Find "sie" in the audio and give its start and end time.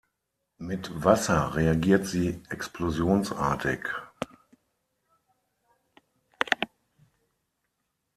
2.07-2.41